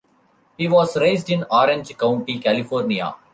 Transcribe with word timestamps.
He 0.57 0.67
was 0.67 0.97
raised 0.97 1.29
in 1.29 1.45
Orange 1.51 1.95
County, 1.95 2.39
California. 2.39 3.13